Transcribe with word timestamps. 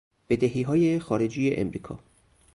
بدهیهای 0.29 0.99
خارجی 0.99 1.49
امریکا 1.53 1.99